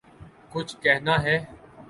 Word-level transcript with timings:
کچھ 0.51 0.73
کہنا 0.83 1.15
ہے 1.23 1.37